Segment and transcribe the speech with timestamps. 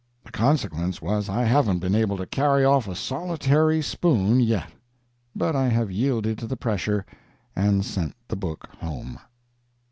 [0.25, 4.71] The consequence was I haven't been able to carry off a solitary spoon yet.
[5.35, 7.05] But I have yielded to the pressure,
[7.55, 9.19] and sent the book home.